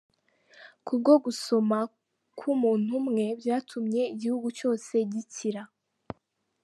[0.85, 1.77] Ku bwo gusoma
[2.37, 5.61] kw’umuntu umwe byatumye igihugu cyose gikira.